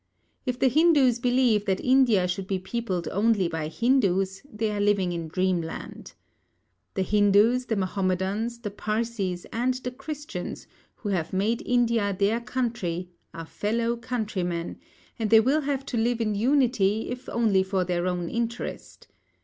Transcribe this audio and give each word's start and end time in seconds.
If 0.47 0.57
the 0.57 0.67
Hindus 0.67 1.19
believe 1.19 1.65
that 1.65 1.79
India 1.79 2.27
should 2.27 2.47
be 2.47 2.57
peopled 2.57 3.07
only 3.11 3.47
by 3.47 3.67
Hindus, 3.67 4.41
they 4.51 4.71
are 4.71 4.79
living 4.81 5.11
in 5.11 5.27
dreamland. 5.27 6.13
The 6.95 7.03
Hindus, 7.03 7.67
the 7.67 7.75
Mahomedans, 7.75 8.63
the 8.63 8.71
Parsees 8.71 9.45
and 9.53 9.75
the 9.75 9.91
Christians 9.91 10.65
who 10.95 11.09
have 11.09 11.33
made 11.33 11.61
India 11.67 12.15
their 12.17 12.39
country 12.41 13.11
are 13.31 13.45
fellow 13.45 13.95
countrymen, 13.95 14.79
and 15.19 15.29
they 15.29 15.39
will 15.39 15.61
have 15.61 15.85
to 15.85 15.97
live 15.97 16.19
in 16.19 16.33
unity 16.33 17.11
if 17.11 17.29
only 17.29 17.61
for 17.61 17.83
their 17.85 18.07
own 18.07 18.27
interest. 18.27 19.07